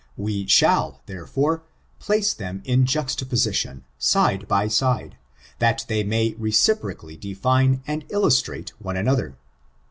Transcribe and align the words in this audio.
Wa 0.17 0.29
sliall, 0.47 0.95
therefore, 1.05 1.61
place 1.99 2.33
them 2.33 2.63
in 2.65 2.87
juxtaposition, 2.87 3.83
side 3.99 4.47
by 4.47 4.67
side, 4.67 5.15
that 5.59 5.85
they 5.87 6.03
may 6.03 6.31
reciprocally 6.39 7.15
define 7.15 7.83
and 7.85 8.05
illustrate 8.09 8.71
one 8.81 8.97
another. 8.97 9.37